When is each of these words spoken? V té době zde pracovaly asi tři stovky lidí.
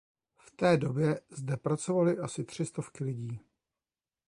V 0.37 0.51
té 0.55 0.77
době 0.77 1.21
zde 1.29 1.57
pracovaly 1.57 2.17
asi 2.17 2.43
tři 2.45 2.65
stovky 2.65 3.03
lidí. 3.03 3.39